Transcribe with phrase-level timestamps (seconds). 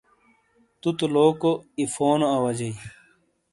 [0.81, 2.73] تُو تو لوکو اِیفونو اواجئی۔